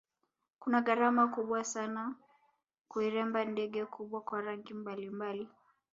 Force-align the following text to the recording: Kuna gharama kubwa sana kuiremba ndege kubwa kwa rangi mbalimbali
Kuna 0.59 0.81
gharama 0.81 1.27
kubwa 1.33 1.59
sana 1.63 2.03
kuiremba 2.89 3.45
ndege 3.45 3.85
kubwa 3.85 4.21
kwa 4.21 4.41
rangi 4.41 4.73
mbalimbali 4.73 5.47